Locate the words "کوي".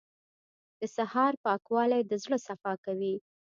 2.85-3.15